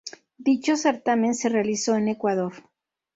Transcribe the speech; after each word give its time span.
Dicho 0.39 0.77
certamen 0.77 1.35
se 1.35 1.47
realizó 1.47 1.93
en 1.95 2.07
Ecuador. 2.07 2.53